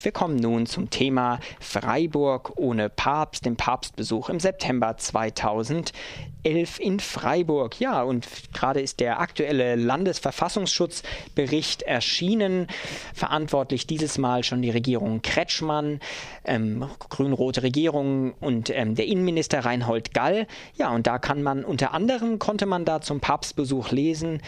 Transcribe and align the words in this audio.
Wir 0.00 0.12
kommen 0.12 0.36
nun 0.36 0.66
zum 0.66 0.90
Thema 0.90 1.40
Freiburg 1.58 2.52
ohne 2.54 2.88
Papst, 2.88 3.44
dem 3.44 3.56
Papstbesuch 3.56 4.28
im 4.28 4.38
September 4.38 4.96
2011 4.96 5.90
in 6.78 7.00
Freiburg. 7.00 7.80
Ja, 7.80 8.04
und 8.04 8.28
gerade 8.54 8.80
ist 8.80 9.00
der 9.00 9.18
aktuelle 9.18 9.74
Landesverfassungsschutzbericht 9.74 11.82
erschienen. 11.82 12.68
Verantwortlich 13.12 13.88
dieses 13.88 14.18
Mal 14.18 14.44
schon 14.44 14.62
die 14.62 14.70
Regierung 14.70 15.20
Kretschmann, 15.20 15.98
ähm, 16.44 16.88
grün-rote 17.08 17.64
Regierung 17.64 18.34
und 18.34 18.70
ähm, 18.70 18.94
der 18.94 19.06
Innenminister 19.06 19.64
Reinhold 19.64 20.14
Gall. 20.14 20.46
Ja, 20.76 20.90
und 20.90 21.08
da 21.08 21.18
kann 21.18 21.42
man 21.42 21.64
unter 21.64 21.92
anderem 21.92 22.38
konnte 22.38 22.66
man 22.66 22.84
da 22.84 23.00
zum 23.00 23.18
Papstbesuch 23.18 23.90
lesen, 23.90 24.42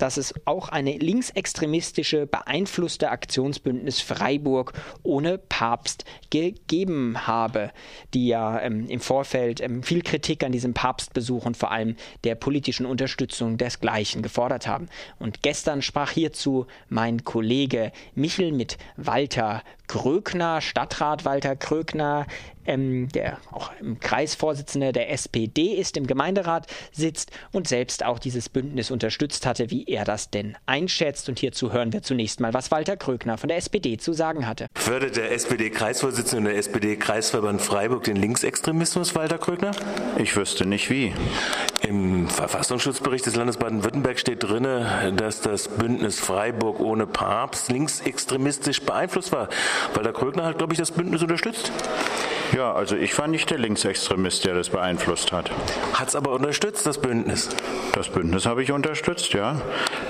dass 0.00 0.16
es 0.16 0.34
auch 0.46 0.68
eine 0.70 0.96
linksextremistische, 0.96 2.26
beeinflusste 2.26 3.10
Aktionsbündnis 3.10 4.00
Freiburg 4.00 4.72
ohne 5.02 5.38
Papst 5.38 6.04
gegeben 6.30 7.26
habe, 7.26 7.70
die 8.14 8.28
ja 8.28 8.60
ähm, 8.60 8.86
im 8.88 9.00
Vorfeld 9.00 9.60
ähm, 9.60 9.82
viel 9.82 10.02
Kritik 10.02 10.42
an 10.42 10.52
diesem 10.52 10.74
Papstbesuch 10.74 11.44
und 11.44 11.56
vor 11.56 11.70
allem 11.70 11.96
der 12.24 12.34
politischen 12.34 12.86
Unterstützung 12.86 13.58
desgleichen 13.58 14.22
gefordert 14.22 14.66
haben. 14.66 14.88
Und 15.18 15.42
gestern 15.42 15.82
sprach 15.82 16.10
hierzu 16.10 16.66
mein 16.88 17.24
Kollege 17.24 17.92
Michel 18.14 18.52
mit 18.52 18.78
Walter 18.96 19.62
Krökner, 19.86 20.60
Stadtrat 20.60 21.24
Walter 21.24 21.56
Krökner, 21.56 22.26
ähm, 22.66 23.08
der 23.08 23.38
auch 23.50 23.70
im 23.80 23.98
Kreisvorsitzende 24.00 24.92
der 24.92 25.10
SPD 25.10 25.74
ist, 25.74 25.96
im 25.96 26.06
Gemeinderat 26.06 26.66
sitzt 26.92 27.30
und 27.52 27.68
selbst 27.68 28.04
auch 28.04 28.18
dieses 28.18 28.48
Bündnis 28.48 28.90
unterstützt 28.90 29.46
hatte, 29.46 29.70
wie 29.70 29.84
er 29.84 30.04
das 30.04 30.30
denn 30.30 30.56
einschätzt. 30.66 31.28
Und 31.28 31.38
hierzu 31.38 31.72
hören 31.72 31.92
wir 31.92 32.02
zunächst 32.02 32.40
mal, 32.40 32.54
was 32.54 32.70
Walter 32.70 32.96
Krökner 32.96 33.38
von 33.38 33.48
der 33.48 33.56
SPD 33.56 33.96
zu 33.96 34.12
sagen 34.12 34.46
hatte. 34.46 34.66
Fördert 34.74 35.16
der 35.16 35.32
SPD-Kreisvorsitzende 35.32 36.38
und 36.38 36.44
der 36.44 36.56
SPD-Kreisverband 36.56 37.62
Freiburg 37.62 38.04
den 38.04 38.16
Linksextremismus, 38.16 39.14
Walter 39.14 39.38
Krökner? 39.38 39.72
Ich 40.18 40.36
wüsste 40.36 40.66
nicht 40.66 40.90
wie. 40.90 41.12
Im 41.82 42.28
Verfassungsschutzbericht 42.28 43.26
des 43.26 43.36
Landes 43.36 43.56
Baden-Württemberg 43.56 44.18
steht 44.18 44.42
drin, 44.42 44.64
dass 45.16 45.40
das 45.40 45.68
Bündnis 45.68 46.20
Freiburg 46.20 46.80
ohne 46.80 47.06
Papst 47.06 47.70
linksextremistisch 47.70 48.82
beeinflusst 48.82 49.32
war. 49.32 49.48
Walter 49.94 50.12
Krögner 50.12 50.44
hat, 50.44 50.58
glaube 50.58 50.74
ich, 50.74 50.78
das 50.78 50.90
Bündnis 50.90 51.22
unterstützt. 51.22 51.72
Ja, 52.54 52.72
also 52.72 52.96
ich 52.96 53.16
war 53.18 53.28
nicht 53.28 53.50
der 53.50 53.58
Linksextremist, 53.58 54.44
der 54.44 54.54
das 54.54 54.70
beeinflusst 54.70 55.30
hat. 55.30 55.50
Hat 55.94 56.08
es 56.08 56.16
aber 56.16 56.32
unterstützt, 56.32 56.86
das 56.86 56.98
Bündnis? 56.98 57.48
Das 57.92 58.08
Bündnis 58.08 58.46
habe 58.46 58.62
ich 58.62 58.72
unterstützt, 58.72 59.32
ja. 59.34 59.60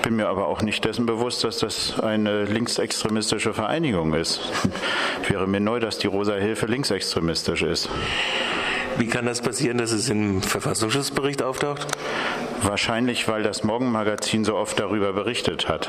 Bin 0.03 0.17
mir 0.17 0.29
aber 0.29 0.47
auch 0.47 0.63
nicht 0.63 0.85
dessen 0.85 1.05
bewusst, 1.05 1.45
dass 1.45 1.59
das 1.59 2.01
eine 2.01 2.45
linksextremistische 2.45 3.53
Vereinigung 3.53 4.15
ist. 4.15 4.41
Wäre 5.29 5.47
mir 5.47 5.61
neu, 5.61 5.81
dass 5.81 5.99
die 5.99 6.07
Rosa 6.07 6.35
Hilfe 6.35 6.67
linksextremistisch 6.67 7.63
ist. 7.63 7.91
Wie 8.97 9.07
kann 9.07 9.27
das 9.27 9.41
passieren, 9.41 9.79
dass 9.79 9.93
es 9.93 10.09
im 10.09 10.43
Verfassungsschutzbericht 10.43 11.43
auftaucht? 11.43 11.87
Wahrscheinlich, 12.63 13.29
weil 13.29 13.43
das 13.43 13.65
Morgenmagazin 13.65 14.45
so 14.45 14.57
oft 14.57 14.79
darüber 14.79 15.13
berichtet 15.13 15.69
hat. 15.69 15.89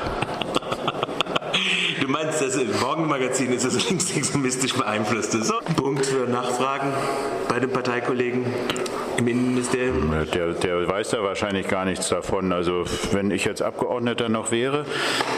Du 2.02 2.08
meinst, 2.08 2.42
das 2.42 2.58
Morgenmagazin 2.80 3.52
ist 3.52 3.64
das 3.64 3.88
linksextremistisch 3.88 4.74
beeinflusste. 4.74 5.40
So, 5.44 5.54
Punkt 5.76 6.04
für 6.04 6.28
Nachfragen 6.28 6.92
bei 7.48 7.60
den 7.60 7.70
Parteikollegen 7.70 8.44
im 9.18 9.28
Innenministerium? 9.28 10.12
Der, 10.34 10.52
der 10.52 10.88
weiß 10.88 11.12
ja 11.12 11.22
wahrscheinlich 11.22 11.68
gar 11.68 11.84
nichts 11.84 12.08
davon. 12.08 12.50
Also 12.50 12.86
wenn 13.12 13.30
ich 13.30 13.44
jetzt 13.44 13.62
Abgeordneter 13.62 14.28
noch 14.28 14.50
wäre, 14.50 14.84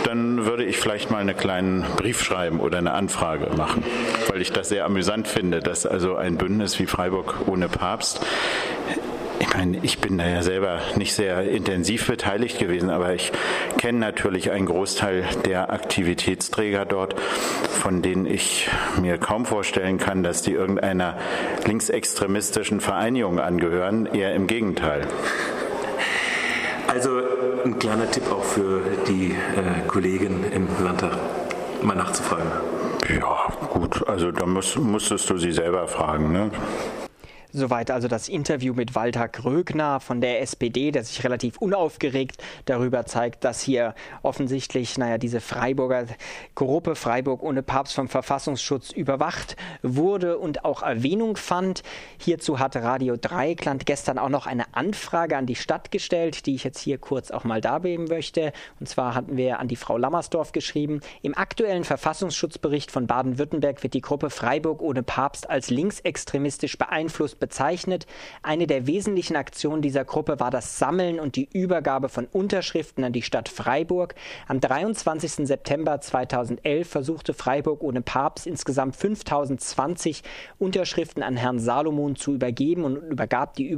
dann 0.04 0.46
würde 0.46 0.64
ich 0.64 0.78
vielleicht 0.78 1.10
mal 1.10 1.18
einen 1.18 1.36
kleinen 1.36 1.84
Brief 1.98 2.22
schreiben 2.22 2.60
oder 2.60 2.78
eine 2.78 2.94
Anfrage 2.94 3.54
machen, 3.54 3.84
weil 4.30 4.40
ich 4.40 4.50
das 4.50 4.70
sehr 4.70 4.86
amüsant 4.86 5.28
finde, 5.28 5.60
dass 5.60 5.84
also 5.84 6.16
ein 6.16 6.38
Bündnis 6.38 6.78
wie 6.78 6.86
Freiburg 6.86 7.46
ohne 7.46 7.68
Papst 7.68 8.24
ich 9.40 9.54
meine, 9.54 9.78
ich 9.82 9.98
bin 9.98 10.18
da 10.18 10.26
ja 10.28 10.42
selber 10.42 10.80
nicht 10.96 11.14
sehr 11.14 11.42
intensiv 11.42 12.06
beteiligt 12.06 12.58
gewesen, 12.58 12.90
aber 12.90 13.14
ich 13.14 13.32
kenne 13.78 13.98
natürlich 13.98 14.50
einen 14.50 14.66
Großteil 14.66 15.24
der 15.44 15.72
Aktivitätsträger 15.72 16.84
dort, 16.84 17.18
von 17.20 18.02
denen 18.02 18.26
ich 18.26 18.68
mir 19.00 19.18
kaum 19.18 19.44
vorstellen 19.44 19.98
kann, 19.98 20.22
dass 20.22 20.42
die 20.42 20.52
irgendeiner 20.52 21.18
linksextremistischen 21.66 22.80
Vereinigung 22.80 23.40
angehören. 23.40 24.06
Eher 24.06 24.34
im 24.34 24.46
Gegenteil. 24.46 25.06
Also 26.86 27.10
ein 27.64 27.78
kleiner 27.78 28.10
Tipp 28.10 28.30
auch 28.30 28.44
für 28.44 28.82
die 29.08 29.32
äh, 29.32 29.86
Kollegen 29.88 30.44
im 30.52 30.68
Landtag, 30.82 31.18
mal 31.82 31.96
nachzufragen. 31.96 32.50
Ja, 33.08 33.48
gut, 33.70 34.06
also 34.06 34.30
da 34.30 34.46
muss, 34.46 34.76
musstest 34.76 35.28
du 35.28 35.38
sie 35.38 35.52
selber 35.52 35.88
fragen. 35.88 36.32
Ne? 36.32 36.50
Soweit 37.56 37.92
also 37.92 38.08
das 38.08 38.28
Interview 38.28 38.74
mit 38.74 38.96
Walter 38.96 39.28
Krögner 39.28 40.00
von 40.00 40.20
der 40.20 40.42
SPD, 40.42 40.90
der 40.90 41.04
sich 41.04 41.22
relativ 41.22 41.58
unaufgeregt 41.58 42.42
darüber 42.64 43.06
zeigt, 43.06 43.44
dass 43.44 43.60
hier 43.60 43.94
offensichtlich, 44.22 44.98
naja, 44.98 45.18
diese 45.18 45.40
Freiburger 45.40 46.06
Gruppe 46.56 46.96
Freiburg 46.96 47.44
ohne 47.44 47.62
Papst 47.62 47.94
vom 47.94 48.08
Verfassungsschutz 48.08 48.90
überwacht 48.90 49.54
wurde 49.82 50.38
und 50.38 50.64
auch 50.64 50.82
Erwähnung 50.82 51.36
fand. 51.36 51.84
Hierzu 52.18 52.58
hat 52.58 52.74
Radio 52.74 53.16
Dreieckland 53.16 53.86
gestern 53.86 54.18
auch 54.18 54.30
noch 54.30 54.48
eine 54.48 54.74
Anfrage 54.74 55.36
an 55.36 55.46
die 55.46 55.54
Stadt 55.54 55.92
gestellt, 55.92 56.46
die 56.46 56.56
ich 56.56 56.64
jetzt 56.64 56.80
hier 56.80 56.98
kurz 56.98 57.30
auch 57.30 57.44
mal 57.44 57.60
darlegen 57.60 58.06
möchte. 58.06 58.52
Und 58.80 58.88
zwar 58.88 59.14
hatten 59.14 59.36
wir 59.36 59.60
an 59.60 59.68
die 59.68 59.76
Frau 59.76 59.96
Lammersdorf 59.96 60.50
geschrieben, 60.50 61.02
im 61.22 61.38
aktuellen 61.38 61.84
Verfassungsschutzbericht 61.84 62.90
von 62.90 63.06
Baden-Württemberg 63.06 63.84
wird 63.84 63.94
die 63.94 64.00
Gruppe 64.00 64.30
Freiburg 64.30 64.82
ohne 64.82 65.04
Papst 65.04 65.48
als 65.48 65.70
linksextremistisch 65.70 66.78
beeinflusst 66.78 67.43
bezeichnet. 67.44 68.06
Eine 68.42 68.66
der 68.66 68.86
wesentlichen 68.86 69.36
Aktionen 69.36 69.82
dieser 69.82 70.06
Gruppe 70.06 70.40
war 70.40 70.50
das 70.50 70.78
Sammeln 70.78 71.20
und 71.20 71.36
die 71.36 71.46
Übergabe 71.52 72.08
von 72.08 72.24
Unterschriften 72.24 73.04
an 73.04 73.12
die 73.12 73.20
Stadt 73.20 73.50
Freiburg. 73.50 74.14
Am 74.48 74.60
23. 74.60 75.46
September 75.46 76.00
2011 76.00 76.88
versuchte 76.88 77.34
Freiburg 77.34 77.82
ohne 77.82 78.00
Papst 78.00 78.46
insgesamt 78.46 78.96
5020 78.96 80.22
Unterschriften 80.58 81.22
an 81.22 81.36
Herrn 81.36 81.58
Salomon 81.58 82.16
zu 82.16 82.32
übergeben 82.32 82.84
und 82.84 82.96
übergab 82.96 83.56
die 83.56 83.76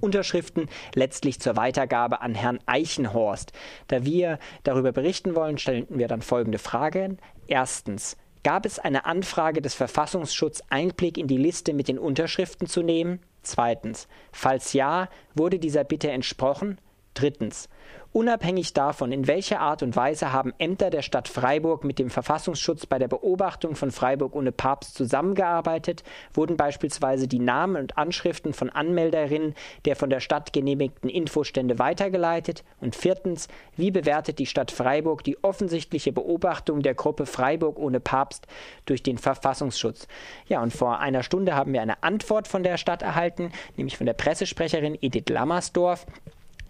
Unterschriften 0.00 0.66
letztlich 0.96 1.38
zur 1.38 1.54
Weitergabe 1.54 2.20
an 2.20 2.34
Herrn 2.34 2.58
Eichenhorst. 2.66 3.52
Da 3.86 4.04
wir 4.04 4.40
darüber 4.64 4.90
berichten 4.90 5.36
wollen, 5.36 5.56
stellen 5.58 5.86
wir 5.88 6.08
dann 6.08 6.22
folgende 6.22 6.58
Fragen. 6.58 7.18
Erstens, 7.46 8.16
Gab 8.44 8.66
es 8.66 8.78
eine 8.78 9.04
Anfrage 9.04 9.60
des 9.60 9.74
Verfassungsschutzes, 9.74 10.64
Einblick 10.70 11.18
in 11.18 11.26
die 11.26 11.36
Liste 11.36 11.72
mit 11.72 11.88
den 11.88 11.98
Unterschriften 11.98 12.66
zu 12.66 12.82
nehmen? 12.82 13.20
Zweitens. 13.42 14.08
Falls 14.32 14.72
ja, 14.72 15.08
wurde 15.34 15.58
dieser 15.58 15.84
Bitte 15.84 16.10
entsprochen? 16.10 16.78
Drittens. 17.18 17.68
Unabhängig 18.12 18.72
davon, 18.74 19.10
in 19.10 19.26
welcher 19.26 19.60
Art 19.60 19.82
und 19.82 19.94
Weise 19.96 20.32
haben 20.32 20.54
Ämter 20.58 20.88
der 20.88 21.02
Stadt 21.02 21.26
Freiburg 21.26 21.82
mit 21.82 21.98
dem 21.98 22.10
Verfassungsschutz 22.10 22.86
bei 22.86 22.98
der 22.98 23.08
Beobachtung 23.08 23.74
von 23.74 23.90
Freiburg 23.90 24.36
ohne 24.36 24.52
Papst 24.52 24.94
zusammengearbeitet, 24.94 26.04
wurden 26.32 26.56
beispielsweise 26.56 27.26
die 27.26 27.40
Namen 27.40 27.76
und 27.76 27.98
Anschriften 27.98 28.52
von 28.54 28.70
Anmelderinnen 28.70 29.54
der 29.84 29.96
von 29.96 30.10
der 30.10 30.20
Stadt 30.20 30.52
genehmigten 30.52 31.10
Infostände 31.10 31.80
weitergeleitet? 31.80 32.62
Und 32.80 32.94
viertens, 32.94 33.48
wie 33.76 33.90
bewertet 33.90 34.38
die 34.38 34.46
Stadt 34.46 34.70
Freiburg 34.70 35.24
die 35.24 35.42
offensichtliche 35.42 36.12
Beobachtung 36.12 36.82
der 36.82 36.94
Gruppe 36.94 37.26
Freiburg 37.26 37.78
ohne 37.78 37.98
Papst 37.98 38.46
durch 38.86 39.02
den 39.02 39.18
Verfassungsschutz? 39.18 40.06
Ja, 40.46 40.62
und 40.62 40.72
vor 40.72 41.00
einer 41.00 41.24
Stunde 41.24 41.56
haben 41.56 41.72
wir 41.72 41.82
eine 41.82 42.00
Antwort 42.04 42.46
von 42.46 42.62
der 42.62 42.78
Stadt 42.78 43.02
erhalten, 43.02 43.50
nämlich 43.76 43.96
von 43.96 44.06
der 44.06 44.14
Pressesprecherin 44.14 44.96
Edith 45.00 45.28
Lammersdorf. 45.28 46.06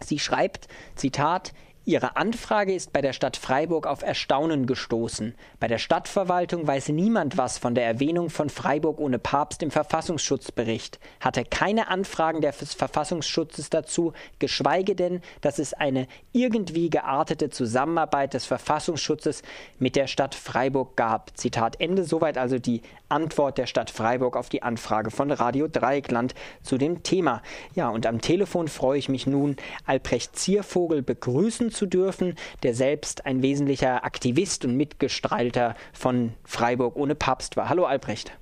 Sie 0.01 0.19
schreibt, 0.19 0.69
Zitat, 0.95 1.53
Ihre 1.89 2.17
Anfrage 2.17 2.75
ist 2.75 2.93
bei 2.93 3.01
der 3.01 3.15
Stadt 3.15 3.39
Freiburg 3.39 3.87
auf 3.87 4.03
Erstaunen 4.03 4.67
gestoßen. 4.67 5.35
Bei 5.59 5.69
der 5.69 5.79
Stadtverwaltung 5.79 6.67
weiß 6.67 6.91
niemand 6.91 7.39
was 7.39 7.57
von 7.57 7.75
der 7.75 7.87
Erwähnung 7.87 8.29
von 8.29 8.51
Freiburg 8.51 9.01
ohne 9.01 9.19
Papst 9.19 9.63
im 9.63 9.71
Verfassungsschutzbericht, 9.71 11.01
hatte 11.21 11.45
keine 11.47 11.89
Anfragen 11.89 12.43
des 12.43 12.75
Verfassungsschutzes 12.75 13.71
dazu, 13.71 14.13
geschweige 14.39 14.95
denn, 14.95 15.23
dass 15.41 15.59
es 15.59 15.73
eine 15.73 16.09
irgendwie 16.33 16.91
geartete 16.91 17.49
Zusammenarbeit 17.49 18.35
des 18.35 18.45
Verfassungsschutzes 18.45 19.41
mit 19.79 19.97
der 19.97 20.09
Stadt 20.09 20.35
Freiburg 20.35 20.95
gab. 20.95 21.39
Zitat 21.39 21.81
Ende. 21.81 22.05
Soweit 22.05 22.37
also 22.37 22.59
die 22.59 22.83
Antwort 23.09 23.57
der 23.57 23.67
Stadt 23.67 23.91
Freiburg 23.91 24.37
auf 24.37 24.51
die 24.51 24.63
Anfrage 24.63 25.11
von 25.11 25.31
Radio 25.31 25.69
Dreieckland 25.69 26.35
zu 26.63 26.77
dem 26.77 27.03
Thema. 27.03 27.41
Ja, 27.75 27.89
und 27.89 28.05
am 28.05 28.21
Telefon 28.21 28.69
freue 28.69 28.99
ich 28.99 29.09
mich 29.09 29.27
nun, 29.27 29.57
Albrecht 29.87 30.37
Ziervogel 30.37 31.01
begrüßen 31.01 31.71
zu 31.79 31.87
dürfen, 31.87 32.37
der 32.63 32.75
selbst 32.75 33.25
ein 33.25 33.43
wesentlicher 33.43 34.05
Aktivist 34.05 34.65
und 34.65 34.77
Mitgestalter 34.77 35.75
von 35.93 36.35
Freiburg 36.45 36.97
ohne 36.97 37.15
Papst 37.15 37.57
war. 37.57 37.69
Hallo 37.69 37.85
Albrecht. 37.87 38.33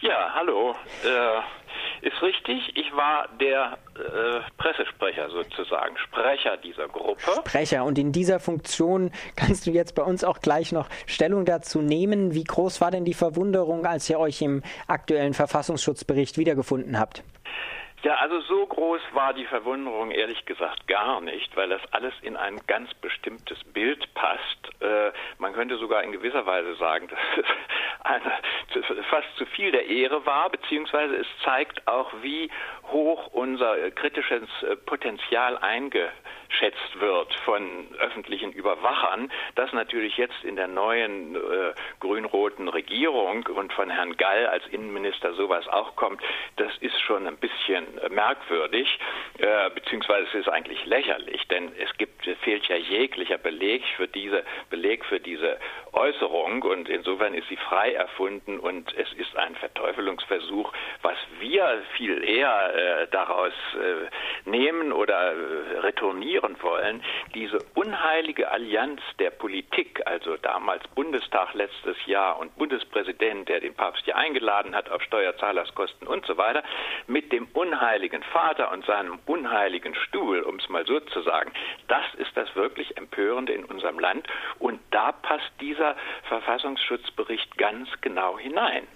Ja, 0.00 0.30
hallo. 0.34 0.74
Äh 1.04 2.06
Ist 2.06 2.20
richtig. 2.22 2.76
Ich 2.76 2.94
war 2.94 3.28
der 3.40 3.78
äh, 3.96 4.40
Pressesprecher 4.58 5.30
sozusagen, 5.30 5.96
Sprecher 5.96 6.58
dieser 6.58 6.86
Gruppe. 6.86 7.22
Sprecher. 7.38 7.84
Und 7.84 7.98
in 7.98 8.12
dieser 8.12 8.40
Funktion 8.40 9.10
kannst 9.36 9.66
du 9.66 9.70
jetzt 9.70 9.94
bei 9.94 10.02
uns 10.02 10.22
auch 10.22 10.40
gleich 10.40 10.70
noch 10.70 10.88
Stellung 11.06 11.46
dazu 11.46 11.80
nehmen. 11.80 12.34
Wie 12.34 12.44
groß 12.44 12.80
war 12.82 12.90
denn 12.90 13.06
die 13.06 13.14
Verwunderung, 13.14 13.86
als 13.86 14.08
ihr 14.10 14.18
euch 14.18 14.42
im 14.42 14.62
aktuellen 14.86 15.32
Verfassungsschutzbericht 15.34 16.36
wiedergefunden 16.36 16.98
habt? 16.98 17.24
Ja, 18.04 18.16
also 18.16 18.38
so 18.42 18.66
groß 18.66 19.00
war 19.14 19.32
die 19.32 19.46
Verwunderung 19.46 20.10
ehrlich 20.10 20.44
gesagt 20.44 20.86
gar 20.88 21.22
nicht, 21.22 21.56
weil 21.56 21.70
das 21.70 21.80
alles 21.92 22.12
in 22.20 22.36
ein 22.36 22.60
ganz 22.66 22.92
bestimmtes 22.92 23.64
Bild 23.64 24.12
passt. 24.12 24.82
Äh, 24.82 25.10
man 25.38 25.54
könnte 25.54 25.78
sogar 25.78 26.02
in 26.02 26.12
gewisser 26.12 26.44
Weise 26.44 26.74
sagen, 26.74 27.08
dass 27.08 27.18
es 27.38 28.90
eine, 28.90 29.02
fast 29.04 29.34
zu 29.38 29.46
viel 29.46 29.72
der 29.72 29.86
Ehre 29.86 30.26
war, 30.26 30.50
beziehungsweise 30.50 31.16
es 31.16 31.26
zeigt 31.44 31.88
auch, 31.88 32.12
wie 32.20 32.50
hoch 32.88 33.28
unser 33.28 33.90
kritisches 33.92 34.50
Potenzial 34.84 35.56
einge 35.56 36.10
geschätzt 36.48 37.00
wird 37.00 37.34
von 37.44 37.88
öffentlichen 37.98 38.52
Überwachern, 38.52 39.30
dass 39.54 39.72
natürlich 39.72 40.16
jetzt 40.16 40.44
in 40.44 40.56
der 40.56 40.68
neuen 40.68 41.36
äh, 41.36 41.38
grün-roten 42.00 42.68
Regierung 42.68 43.46
und 43.46 43.72
von 43.72 43.90
Herrn 43.90 44.16
Gall 44.16 44.46
als 44.46 44.66
Innenminister 44.68 45.34
sowas 45.34 45.66
auch 45.68 45.96
kommt, 45.96 46.22
das 46.56 46.72
ist 46.78 46.98
schon 47.00 47.26
ein 47.26 47.36
bisschen 47.36 47.86
merkwürdig, 48.10 48.98
äh, 49.38 49.70
beziehungsweise 49.70 50.28
es 50.28 50.34
ist 50.34 50.48
eigentlich 50.48 50.84
lächerlich, 50.86 51.46
denn 51.48 51.72
es 51.78 51.96
gibt, 51.98 52.24
fehlt 52.42 52.66
ja 52.66 52.76
jeglicher 52.76 53.38
Beleg 53.38 53.82
für 53.96 54.08
diese, 54.08 54.44
Beleg 54.70 55.04
für 55.04 55.20
diese 55.20 55.58
Äußerung 55.92 56.62
und 56.62 56.88
insofern 56.88 57.34
ist 57.34 57.48
sie 57.48 57.56
frei 57.56 57.92
erfunden 57.92 58.58
und 58.58 58.96
es 58.96 59.12
ist 59.14 59.36
ein 59.36 59.54
Verteufelungsversuch, 59.56 60.72
was 61.02 61.16
wir 61.40 61.82
viel 61.96 62.24
eher 62.24 62.74
äh, 62.74 63.08
daraus 63.10 63.52
äh, 63.74 64.48
nehmen 64.48 64.92
oder 64.92 65.32
äh, 65.32 65.78
retournieren 66.34 66.56
wollen, 66.62 67.02
diese 67.34 67.58
unheilige 67.74 68.50
Allianz 68.50 69.00
der 69.18 69.30
Politik, 69.30 70.02
also 70.06 70.36
damals 70.36 70.86
Bundestag 70.88 71.54
letztes 71.54 71.96
Jahr 72.06 72.38
und 72.38 72.56
Bundespräsident, 72.56 73.48
der 73.48 73.60
den 73.60 73.74
Papst 73.74 74.04
hier 74.04 74.16
eingeladen 74.16 74.74
hat 74.74 74.90
auf 74.90 75.02
Steuerzahlerskosten 75.02 76.06
und 76.06 76.26
so 76.26 76.36
weiter, 76.36 76.62
mit 77.06 77.32
dem 77.32 77.46
unheiligen 77.52 78.22
Vater 78.22 78.72
und 78.72 78.84
seinem 78.86 79.18
unheiligen 79.26 79.94
Stuhl, 79.94 80.40
um 80.40 80.56
es 80.56 80.68
mal 80.68 80.86
so 80.86 81.00
zu 81.00 81.22
sagen, 81.22 81.52
das 81.88 82.04
ist 82.18 82.36
das 82.36 82.54
wirklich 82.54 82.96
Empörende 82.96 83.52
in 83.52 83.64
unserem 83.64 83.98
Land 83.98 84.26
und 84.58 84.80
da 84.90 85.12
passt 85.12 85.52
dieser 85.60 85.96
Verfassungsschutzbericht 86.28 87.56
ganz 87.58 87.88
genau 88.00 88.38
hinein. 88.38 88.86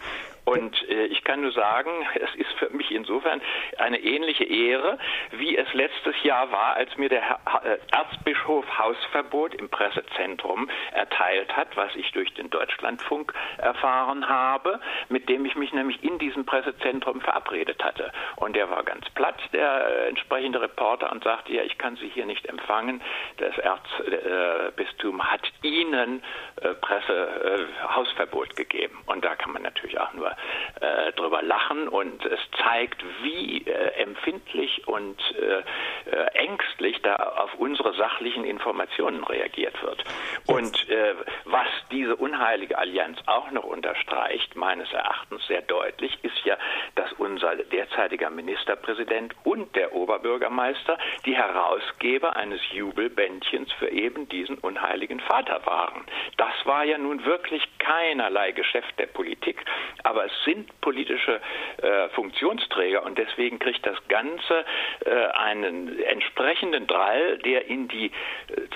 Und 0.48 0.88
äh, 0.88 1.04
ich 1.06 1.24
kann 1.24 1.42
nur 1.42 1.52
sagen, 1.52 1.90
es 2.14 2.34
ist 2.36 2.52
für 2.58 2.70
mich 2.70 2.90
insofern 2.90 3.42
eine 3.76 3.98
ähnliche 3.98 4.44
Ehre, 4.44 4.98
wie 5.32 5.56
es 5.56 5.72
letztes 5.74 6.14
Jahr 6.22 6.50
war, 6.50 6.74
als 6.76 6.96
mir 6.96 7.10
der 7.10 7.20
Herr, 7.20 7.40
äh, 7.64 7.78
Erzbischof 7.92 8.64
Hausverbot 8.78 9.54
im 9.54 9.68
Pressezentrum 9.68 10.70
erteilt 10.92 11.54
hat, 11.54 11.76
was 11.76 11.94
ich 11.96 12.10
durch 12.12 12.32
den 12.34 12.48
Deutschlandfunk 12.48 13.34
erfahren 13.58 14.26
habe, 14.28 14.80
mit 15.10 15.28
dem 15.28 15.44
ich 15.44 15.54
mich 15.54 15.72
nämlich 15.74 16.02
in 16.02 16.18
diesem 16.18 16.46
Pressezentrum 16.46 17.20
verabredet 17.20 17.84
hatte. 17.84 18.10
Und 18.36 18.56
der 18.56 18.70
war 18.70 18.84
ganz 18.84 19.08
platt, 19.10 19.38
der 19.52 19.86
äh, 19.86 20.08
entsprechende 20.08 20.62
Reporter, 20.62 21.12
und 21.12 21.24
sagte, 21.24 21.52
ja, 21.52 21.62
ich 21.62 21.76
kann 21.76 21.96
Sie 21.96 22.08
hier 22.08 22.24
nicht 22.24 22.46
empfangen. 22.46 23.02
Das 23.36 23.56
Erzbistum 23.58 25.30
hat 25.30 25.42
Ihnen 25.62 26.22
äh, 26.62 26.68
Pressehausverbot 26.74 28.56
gegeben. 28.56 29.02
Und 29.06 29.24
da 29.24 29.36
kann 29.36 29.52
man 29.52 29.62
natürlich 29.62 30.00
auch 30.00 30.14
nur 30.14 30.37
äh, 30.80 31.12
drüber 31.12 31.42
lachen 31.42 31.88
und 31.88 32.24
es 32.24 32.40
zeigt, 32.62 33.02
wie 33.22 33.64
äh, 33.66 34.02
empfindlich 34.02 34.86
und 34.86 35.18
äh, 35.36 36.10
äh, 36.10 36.26
ängstlich 36.34 37.00
da 37.02 37.16
auf 37.16 37.54
unsere 37.54 37.94
sachlichen 37.94 38.44
Informationen 38.44 39.24
reagiert 39.24 39.80
wird. 39.82 40.04
Und 40.46 40.88
äh, 40.88 41.14
was 41.44 41.68
diese 41.90 42.16
unheilige 42.16 42.78
Allianz 42.78 43.18
auch 43.26 43.50
noch 43.50 43.64
unterstreicht, 43.64 44.56
meines 44.56 44.92
Erachtens 44.92 45.46
sehr 45.46 45.62
deutlich, 45.62 46.18
ist 46.22 46.44
ja, 46.44 46.56
dass 46.94 47.12
unser 47.14 47.56
derzeitiger 47.56 48.30
Ministerpräsident 48.30 49.34
und 49.44 49.74
der 49.76 49.92
Oberbürgermeister 49.94 50.98
die 51.24 51.36
Herausgeber 51.36 52.36
eines 52.36 52.60
Jubelbändchens 52.72 53.72
für 53.72 53.88
eben 53.88 54.28
diesen 54.28 54.58
unheiligen 54.58 55.20
Vater 55.20 55.64
waren. 55.66 56.04
Das 56.36 56.54
war 56.64 56.84
ja 56.84 56.98
nun 56.98 57.24
wirklich 57.24 57.62
keinerlei 57.78 58.52
Geschäft 58.52 58.98
der 58.98 59.06
Politik, 59.06 59.64
aber 60.04 60.26
es 60.26 60.32
sind 60.44 60.80
politische 60.80 61.40
äh, 61.82 62.08
Funktionsträger 62.10 63.02
und 63.04 63.18
deswegen 63.18 63.58
kriegt 63.58 63.86
das 63.86 63.96
Ganze 64.08 64.64
äh, 65.04 65.10
einen 65.28 65.98
entsprechenden 66.00 66.86
Drall, 66.86 67.38
der 67.38 67.66
in 67.66 67.88
die 67.88 68.06
äh, 68.06 68.10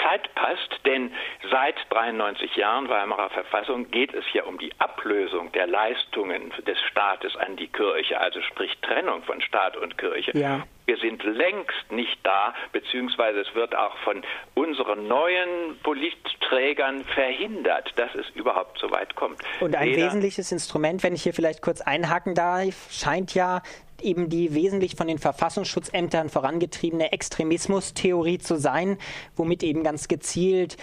Zeit 0.03 0.35
passt, 0.35 0.81
denn 0.87 1.13
seit 1.51 1.77
93 1.91 2.57
Jahren 2.57 2.89
Weimarer 3.03 3.31
Verfassung 3.31 3.91
geht 3.91 4.15
es 4.15 4.25
ja 4.33 4.45
um 4.45 4.59
die 4.59 4.71
Ablösung 4.79 5.51
der 5.51 5.67
Leistungen 5.67 6.53
des 6.65 6.79
Staates 6.89 7.35
an 7.35 7.57
die 7.57 7.67
Kirche, 7.67 8.21
also 8.21 8.41
sprich 8.43 8.71
Trennung 8.81 9.25
von 9.25 9.41
Staat 9.41 9.77
und 9.77 9.99
Kirche. 9.99 10.31
Ja. 10.39 10.65
Wir 10.87 10.97
sind 10.99 11.25
längst 11.25 11.91
nicht 11.91 12.17
da, 12.23 12.55
beziehungsweise 12.71 13.41
es 13.41 13.53
wird 13.57 13.75
auch 13.75 13.97
von 14.05 14.23
unseren 14.55 15.09
neuen 15.09 15.81
Politträgern 15.83 17.03
verhindert, 17.05 17.93
dass 17.97 18.15
es 18.15 18.29
überhaupt 18.37 18.79
so 18.79 18.89
weit 18.93 19.17
kommt. 19.17 19.41
Und 19.61 19.75
ein 19.75 19.89
Weder 19.89 20.07
wesentliches 20.07 20.53
Instrument, 20.53 21.03
wenn 21.03 21.15
ich 21.15 21.25
hier 21.25 21.35
vielleicht 21.35 21.61
kurz 21.61 21.81
einhaken 21.81 22.37
darf, 22.37 22.89
scheint 22.93 23.35
ja 23.35 23.63
eben 24.01 24.29
die 24.29 24.55
wesentlich 24.55 24.95
von 24.95 25.09
den 25.09 25.19
Verfassungsschutzämtern 25.19 26.29
vorangetriebene 26.29 27.11
Extremismustheorie 27.11 28.39
zu 28.39 28.57
sein, 28.57 28.97
womit 29.35 29.65
eben 29.65 29.83
ganz 29.83 30.07
gezielt 30.07 30.77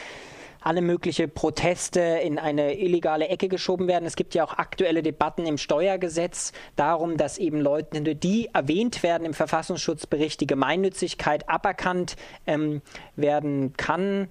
alle 0.61 0.81
mögliche 0.81 1.27
Proteste 1.27 1.99
in 1.99 2.37
eine 2.37 2.77
illegale 2.77 3.27
Ecke 3.27 3.47
geschoben 3.47 3.87
werden. 3.87 4.05
Es 4.05 4.15
gibt 4.15 4.35
ja 4.35 4.43
auch 4.43 4.57
aktuelle 4.57 5.03
Debatten 5.03 5.45
im 5.45 5.57
Steuergesetz 5.57 6.51
darum, 6.75 7.17
dass 7.17 7.37
eben 7.37 7.59
Leute, 7.59 8.15
die 8.15 8.49
erwähnt 8.53 9.03
werden 9.03 9.25
im 9.25 9.33
Verfassungsschutzbericht, 9.33 10.41
die 10.41 10.47
Gemeinnützigkeit 10.47 11.49
aberkannt 11.49 12.15
ähm, 12.45 12.81
werden 13.15 13.73
kann 13.77 14.27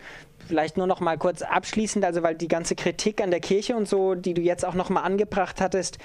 vielleicht 0.47 0.77
nur 0.77 0.87
noch 0.87 1.01
mal 1.01 1.19
kurz 1.19 1.43
abschließend, 1.43 2.05
also 2.05 2.23
weil 2.23 2.35
die 2.35 2.49
ganze 2.49 2.75
Kritik 2.75 3.21
an 3.21 3.31
der 3.31 3.41
Kirche 3.41 3.77
und 3.77 3.87
so, 3.87 4.15
die 4.15 4.35
du 4.35 4.41
jetzt 4.41 4.65
auch 4.65 4.75
noch 4.75 4.89
mal 4.89 5.03
angebracht 5.03 5.61
hattest, 5.61 5.99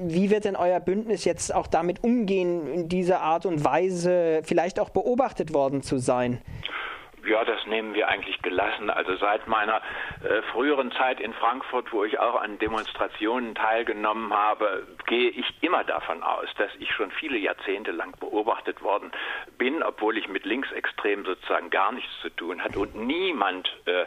wie 0.00 0.30
wird 0.30 0.44
denn 0.44 0.56
euer 0.56 0.80
Bündnis 0.80 1.24
jetzt 1.24 1.52
auch 1.54 1.66
damit 1.66 2.04
umgehen, 2.04 2.66
in 2.72 2.88
dieser 2.88 3.20
Art 3.20 3.46
und 3.46 3.64
Weise 3.64 4.40
vielleicht 4.44 4.78
auch 4.78 4.90
beobachtet 4.90 5.52
worden 5.52 5.82
zu 5.82 5.98
sein? 5.98 6.40
Ja, 7.26 7.44
das 7.44 7.66
nehmen 7.66 7.94
wir 7.94 8.08
eigentlich 8.08 8.40
gelassen. 8.42 8.90
Also 8.90 9.16
seit 9.16 9.46
meiner 9.46 9.80
äh, 10.22 10.42
früheren 10.52 10.92
Zeit 10.92 11.20
in 11.20 11.32
Frankfurt, 11.34 11.92
wo 11.92 12.04
ich 12.04 12.18
auch 12.18 12.40
an 12.40 12.58
Demonstrationen 12.58 13.54
teilgenommen 13.54 14.32
habe, 14.32 14.86
gehe 15.06 15.30
ich 15.30 15.46
immer 15.60 15.84
davon 15.84 16.22
aus, 16.22 16.48
dass 16.56 16.70
ich 16.78 16.90
schon 16.92 17.10
viele 17.10 17.38
Jahrzehnte 17.38 17.90
lang 17.90 18.14
beobachtet 18.18 18.82
worden 18.82 19.10
bin, 19.58 19.82
obwohl 19.82 20.16
ich 20.18 20.28
mit 20.28 20.44
Linksextremen 20.44 21.24
sozusagen 21.24 21.70
gar 21.70 21.92
nichts 21.92 22.10
zu 22.22 22.30
tun 22.30 22.62
hatte 22.62 22.78
und 22.78 22.94
niemand 22.94 23.68
äh, 23.86 24.02
äh, 24.02 24.06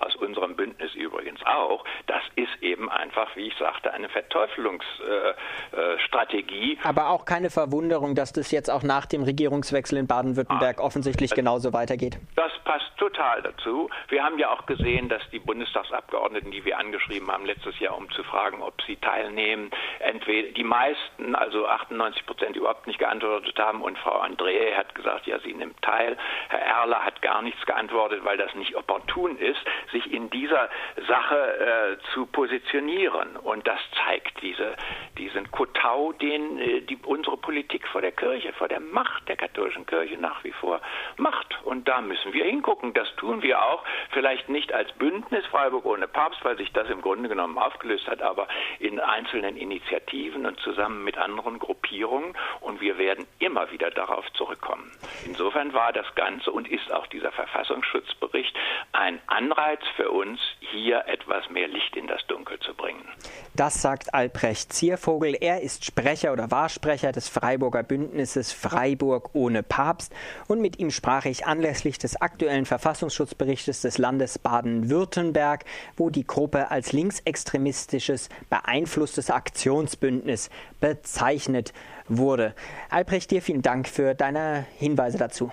aus 0.00 0.16
unserem 0.16 0.56
Bündnis 0.56 0.94
übrigens 0.94 1.40
auch. 1.44 1.84
Das 2.06 2.22
ist 2.36 2.62
eben 2.62 2.90
einfach, 2.90 3.34
wie 3.36 3.48
ich 3.48 3.56
sagte, 3.58 3.92
eine 3.92 4.08
Verteufelungsstrategie. 4.08 6.72
Äh, 6.72 6.78
Aber 6.82 7.10
auch 7.10 7.24
keine 7.24 7.50
Verwunderung, 7.50 8.14
dass 8.14 8.32
das 8.32 8.50
jetzt 8.50 8.70
auch 8.70 8.82
nach 8.82 9.06
dem 9.06 9.22
Regierungswechsel 9.22 9.98
in 9.98 10.06
Baden-Württemberg 10.06 10.78
ah, 10.78 10.82
offensichtlich 10.82 11.34
genauso 11.34 11.72
weitergeht. 11.72 12.18
Das 12.38 12.56
passt 12.62 12.96
total 12.98 13.42
dazu. 13.42 13.90
Wir 14.06 14.22
haben 14.22 14.38
ja 14.38 14.50
auch 14.52 14.64
gesehen, 14.64 15.08
dass 15.08 15.28
die 15.30 15.40
Bundestagsabgeordneten, 15.40 16.52
die 16.52 16.64
wir 16.64 16.78
angeschrieben 16.78 17.28
haben 17.32 17.44
letztes 17.44 17.76
Jahr, 17.80 17.98
um 17.98 18.08
zu 18.12 18.22
fragen, 18.22 18.62
ob 18.62 18.80
sie 18.82 18.94
teilnehmen, 18.94 19.72
entweder 19.98 20.52
die 20.52 20.62
meisten, 20.62 21.34
also 21.34 21.66
98 21.66 22.26
Prozent, 22.26 22.54
überhaupt 22.54 22.86
nicht 22.86 23.00
geantwortet 23.00 23.58
haben 23.58 23.82
und 23.82 23.98
Frau 23.98 24.22
André 24.22 24.72
hat 24.76 24.94
gesagt, 24.94 25.26
ja, 25.26 25.40
sie 25.40 25.52
nimmt 25.52 25.82
teil. 25.82 26.16
Herr 26.48 26.60
Erler 26.60 27.04
hat 27.04 27.20
gar 27.22 27.42
nichts 27.42 27.66
geantwortet, 27.66 28.24
weil 28.24 28.36
das 28.36 28.54
nicht 28.54 28.76
opportun 28.76 29.36
ist, 29.36 29.58
sich 29.90 30.12
in 30.12 30.30
dieser 30.30 30.70
Sache 31.08 31.98
äh, 31.98 32.12
zu 32.14 32.26
positionieren. 32.26 33.36
Und 33.36 33.66
das 33.66 33.80
zeigt 34.06 34.40
diese, 34.42 34.76
diesen 35.16 35.50
Kotau, 35.50 36.12
den 36.12 36.60
äh, 36.60 36.80
die, 36.82 36.98
unsere 37.04 37.36
Politik 37.36 37.88
vor 37.88 38.00
der 38.00 38.12
Kirche, 38.12 38.52
vor 38.52 38.68
der 38.68 38.78
Macht 38.78 39.28
der 39.28 39.36
katholischen 39.36 39.86
Kirche 39.86 40.16
nach 40.18 40.44
wie 40.44 40.52
vor 40.52 40.80
macht. 41.16 41.58
Und 41.64 41.88
da 41.88 42.00
müssen 42.00 42.27
wir 42.32 42.44
hingucken. 42.44 42.94
Das 42.94 43.08
tun 43.16 43.42
wir 43.42 43.62
auch. 43.62 43.84
Vielleicht 44.10 44.48
nicht 44.48 44.72
als 44.72 44.92
Bündnis 44.92 45.44
Freiburg 45.46 45.84
ohne 45.84 46.08
Papst, 46.08 46.44
weil 46.44 46.56
sich 46.56 46.72
das 46.72 46.88
im 46.88 47.00
Grunde 47.00 47.28
genommen 47.28 47.58
aufgelöst 47.58 48.06
hat, 48.06 48.22
aber 48.22 48.48
in 48.78 49.00
einzelnen 49.00 49.56
Initiativen 49.56 50.46
und 50.46 50.58
zusammen 50.60 51.04
mit 51.04 51.18
anderen 51.18 51.58
Gruppierungen. 51.58 52.34
Und 52.60 52.80
wir 52.80 52.98
werden 52.98 53.26
immer 53.38 53.70
wieder 53.70 53.90
darauf 53.90 54.24
zurückkommen. 54.32 54.90
Insofern 55.26 55.72
war 55.72 55.92
das 55.92 56.06
Ganze 56.14 56.50
und 56.50 56.68
ist 56.68 56.90
auch 56.92 57.06
dieser 57.08 57.32
Verfassungsschutzbericht 57.32 58.54
ein 58.92 59.20
Anreiz 59.26 59.80
für 59.96 60.10
uns, 60.10 60.40
hier 60.60 61.04
etwas 61.06 61.48
mehr 61.50 61.68
Licht 61.68 61.96
in 61.96 62.06
das 62.06 62.26
Dunkel 62.26 62.58
zu 62.60 62.74
bringen. 62.74 63.06
Das 63.54 63.82
sagt 63.82 64.14
Albrecht 64.14 64.72
Ziervogel. 64.72 65.36
Er 65.40 65.62
ist 65.62 65.84
Sprecher 65.84 66.32
oder 66.32 66.50
war 66.50 66.68
Sprecher 66.68 67.12
des 67.12 67.28
Freiburger 67.28 67.82
Bündnisses 67.82 68.52
Freiburg 68.52 69.30
ohne 69.34 69.62
Papst. 69.62 70.14
Und 70.46 70.60
mit 70.60 70.78
ihm 70.78 70.90
sprach 70.90 71.24
ich 71.24 71.46
anlässlich 71.46 71.98
des 71.98 72.17
aktuellen 72.20 72.64
Verfassungsschutzberichtes 72.64 73.82
des 73.82 73.98
Landes 73.98 74.38
Baden-Württemberg, 74.38 75.64
wo 75.96 76.10
die 76.10 76.26
Gruppe 76.26 76.70
als 76.70 76.92
linksextremistisches, 76.92 78.28
beeinflusstes 78.50 79.30
Aktionsbündnis 79.30 80.50
bezeichnet 80.80 81.72
wurde. 82.08 82.54
Albrecht, 82.90 83.30
dir 83.30 83.42
vielen 83.42 83.62
Dank 83.62 83.88
für 83.88 84.14
deine 84.14 84.66
Hinweise 84.78 85.18
dazu. 85.18 85.50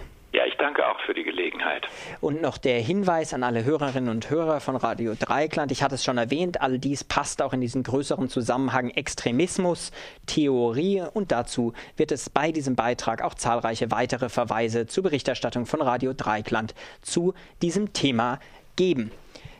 Ich 0.55 0.59
danke 0.59 0.87
auch 0.87 1.01
für 1.01 1.13
die 1.13 1.25
Gelegenheit. 1.25 1.85
Und 2.21 2.41
noch 2.41 2.57
der 2.57 2.79
Hinweis 2.79 3.33
an 3.33 3.43
alle 3.43 3.65
Hörerinnen 3.65 4.09
und 4.09 4.29
Hörer 4.29 4.61
von 4.61 4.77
Radio 4.77 5.13
Dreikland. 5.13 5.69
Ich 5.73 5.83
hatte 5.83 5.95
es 5.95 6.03
schon 6.05 6.17
erwähnt, 6.17 6.61
all 6.61 6.79
dies 6.79 7.03
passt 7.03 7.41
auch 7.41 7.51
in 7.51 7.59
diesen 7.59 7.83
größeren 7.83 8.29
Zusammenhang 8.29 8.89
Extremismus, 8.89 9.91
Theorie 10.27 11.03
und 11.13 11.33
dazu 11.33 11.73
wird 11.97 12.13
es 12.13 12.29
bei 12.29 12.53
diesem 12.53 12.77
Beitrag 12.77 13.21
auch 13.21 13.33
zahlreiche 13.33 13.91
weitere 13.91 14.29
Verweise 14.29 14.87
zur 14.87 15.03
Berichterstattung 15.03 15.65
von 15.65 15.81
Radio 15.81 16.13
Dreikland 16.13 16.73
zu 17.01 17.33
diesem 17.61 17.91
Thema 17.91 18.39
geben. 18.77 19.11